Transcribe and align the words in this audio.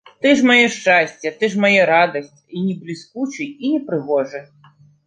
Ты 0.25 0.29
ж 0.37 0.45
маё 0.51 0.63
шчасце, 0.75 1.27
ты 1.43 1.51
ж 1.55 1.61
мая 1.65 1.83
радасць, 1.93 2.35
і 2.55 2.65
не 2.71 2.75
бліскучы, 2.83 3.51
і 3.63 3.75
не 3.77 3.81
прыгожы. 3.93 4.47